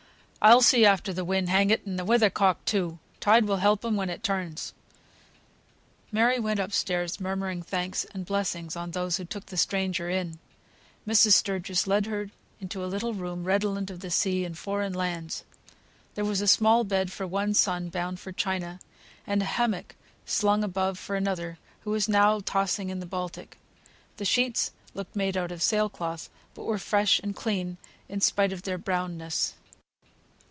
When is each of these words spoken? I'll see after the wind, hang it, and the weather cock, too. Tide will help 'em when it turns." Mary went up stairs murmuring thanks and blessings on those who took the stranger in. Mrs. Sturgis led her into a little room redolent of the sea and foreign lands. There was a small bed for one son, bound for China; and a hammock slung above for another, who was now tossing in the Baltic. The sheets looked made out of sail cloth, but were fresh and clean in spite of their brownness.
I'll 0.43 0.61
see 0.63 0.87
after 0.87 1.13
the 1.13 1.23
wind, 1.23 1.49
hang 1.49 1.69
it, 1.69 1.85
and 1.85 1.99
the 1.99 2.03
weather 2.03 2.31
cock, 2.31 2.65
too. 2.65 2.97
Tide 3.19 3.45
will 3.45 3.57
help 3.57 3.85
'em 3.85 3.95
when 3.95 4.09
it 4.09 4.23
turns." 4.23 4.73
Mary 6.11 6.39
went 6.39 6.59
up 6.59 6.71
stairs 6.71 7.19
murmuring 7.19 7.61
thanks 7.61 8.05
and 8.05 8.25
blessings 8.25 8.75
on 8.75 8.89
those 8.89 9.17
who 9.17 9.23
took 9.25 9.45
the 9.45 9.55
stranger 9.55 10.09
in. 10.09 10.39
Mrs. 11.07 11.33
Sturgis 11.33 11.85
led 11.85 12.07
her 12.07 12.31
into 12.59 12.83
a 12.83 12.89
little 12.89 13.13
room 13.13 13.43
redolent 13.43 13.91
of 13.91 13.99
the 13.99 14.09
sea 14.09 14.43
and 14.43 14.57
foreign 14.57 14.93
lands. 14.95 15.43
There 16.15 16.25
was 16.25 16.41
a 16.41 16.47
small 16.47 16.83
bed 16.83 17.11
for 17.11 17.27
one 17.27 17.53
son, 17.53 17.89
bound 17.89 18.19
for 18.19 18.31
China; 18.31 18.79
and 19.27 19.43
a 19.43 19.45
hammock 19.45 19.95
slung 20.25 20.63
above 20.63 20.97
for 20.97 21.15
another, 21.15 21.59
who 21.81 21.91
was 21.91 22.09
now 22.09 22.39
tossing 22.39 22.89
in 22.89 22.99
the 22.99 23.05
Baltic. 23.05 23.59
The 24.17 24.25
sheets 24.25 24.71
looked 24.95 25.15
made 25.15 25.37
out 25.37 25.51
of 25.51 25.61
sail 25.61 25.87
cloth, 25.87 26.31
but 26.55 26.63
were 26.63 26.79
fresh 26.79 27.19
and 27.19 27.35
clean 27.35 27.77
in 28.09 28.21
spite 28.21 28.51
of 28.51 28.63
their 28.63 28.79
brownness. 28.79 29.53